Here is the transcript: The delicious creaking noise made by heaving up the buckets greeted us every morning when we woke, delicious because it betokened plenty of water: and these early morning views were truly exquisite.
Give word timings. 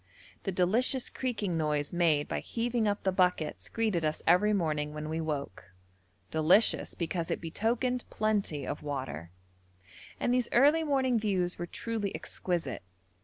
The 0.45 0.51
delicious 0.51 1.11
creaking 1.11 1.57
noise 1.57 1.93
made 1.93 2.27
by 2.27 2.39
heaving 2.39 2.87
up 2.87 3.03
the 3.03 3.11
buckets 3.11 3.69
greeted 3.69 4.03
us 4.03 4.23
every 4.25 4.51
morning 4.51 4.95
when 4.95 5.09
we 5.09 5.21
woke, 5.21 5.65
delicious 6.31 6.95
because 6.95 7.29
it 7.29 7.39
betokened 7.39 8.05
plenty 8.09 8.65
of 8.65 8.81
water: 8.81 9.29
and 10.19 10.33
these 10.33 10.49
early 10.51 10.83
morning 10.83 11.19
views 11.19 11.59
were 11.59 11.67
truly 11.67 12.15
exquisite. 12.15 12.81